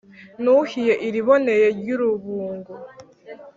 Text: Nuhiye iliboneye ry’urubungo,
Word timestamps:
Nuhiye 0.43 0.93
iliboneye 1.07 1.67
ry’urubungo, 1.79 2.73